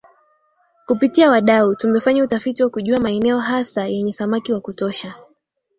[0.85, 5.15] Kupitia wadau tumefanya utafiti wa kujua maeneo hasa yenye samaki wa kutosha